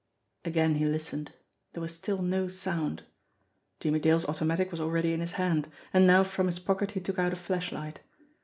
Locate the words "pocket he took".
6.57-7.19